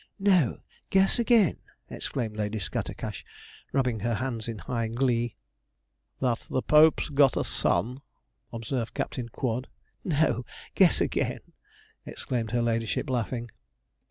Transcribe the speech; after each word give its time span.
'No. 0.17 0.57
Guess 0.89 1.19
again!' 1.19 1.59
exclaimed 1.87 2.35
Lady 2.35 2.57
Scattercash, 2.57 3.23
rubbing 3.71 3.99
her 3.99 4.15
hands 4.15 4.47
in 4.47 4.57
high 4.57 4.87
glee. 4.87 5.35
'That 6.19 6.39
the 6.49 6.63
Pope's 6.63 7.09
got 7.09 7.37
a 7.37 7.43
son?' 7.43 8.01
observed 8.51 8.95
Captain 8.95 9.29
Quod. 9.29 9.67
'No. 10.03 10.43
Guess 10.73 11.01
again!' 11.01 11.51
exclaimed 12.07 12.49
her 12.49 12.63
ladyship, 12.63 13.11
laughing. 13.11 13.51